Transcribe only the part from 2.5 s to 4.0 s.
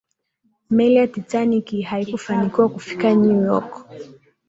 kufika new york